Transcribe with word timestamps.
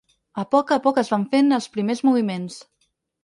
A 0.43 0.45
poc 0.53 0.71
a 0.75 0.77
poc 0.85 0.99
es 1.01 1.11
van 1.15 1.27
fent 1.35 1.55
els 1.59 1.69
primers 1.77 2.03
moviments. 2.09 2.59